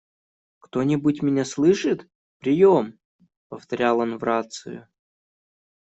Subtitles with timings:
[0.61, 2.09] «Кто-нибудь меня слышит?
[2.39, 2.97] Приём!»,-
[3.49, 4.87] повторял он в рацию.